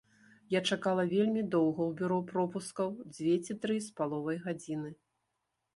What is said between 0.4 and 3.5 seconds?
Я чакала вельмі доўга ў бюро пропускаў, дзве